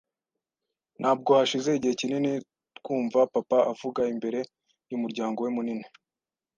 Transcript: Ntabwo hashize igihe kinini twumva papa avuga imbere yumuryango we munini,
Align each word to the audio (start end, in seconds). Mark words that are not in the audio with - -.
Ntabwo 0.99 1.29
hashize 1.37 1.69
igihe 1.73 1.93
kinini 2.01 2.31
twumva 2.77 3.19
papa 3.33 3.57
avuga 3.71 4.01
imbere 4.13 4.39
yumuryango 4.91 5.37
we 5.45 5.49
munini, 5.55 5.85